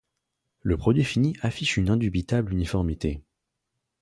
Le 0.61 0.77
produit 0.77 1.03
fini 1.03 1.35
affiche 1.43 1.77
une 1.77 1.91
indubitable 1.91 2.53
uniformité. 2.53 3.21